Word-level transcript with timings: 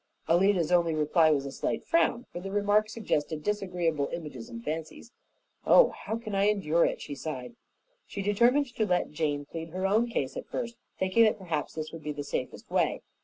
Alida's 0.27 0.71
only 0.71 0.95
reply 0.95 1.29
was 1.29 1.45
a 1.45 1.51
slight 1.51 1.85
frown, 1.85 2.25
for 2.33 2.39
the 2.39 2.49
remark 2.49 2.89
suggested 2.89 3.43
disagreeable 3.43 4.09
images 4.11 4.49
and 4.49 4.63
fancies. 4.63 5.11
"Oh, 5.63 5.89
how 5.89 6.17
can 6.17 6.33
I 6.33 6.45
endure 6.49 6.85
it?" 6.85 6.99
she 6.99 7.13
sighed. 7.13 7.55
She 8.07 8.23
determined 8.23 8.65
to 8.73 8.87
let 8.87 9.11
Jane 9.11 9.45
plead 9.45 9.69
her 9.69 9.85
own 9.85 10.09
cause 10.11 10.35
at 10.35 10.47
first, 10.47 10.75
thinking 10.97 11.25
that 11.25 11.37
perhaps 11.37 11.75
this 11.75 11.91
would 11.91 12.01
be 12.01 12.13
the 12.13 12.23
safest 12.23 12.71
way. 12.71 13.03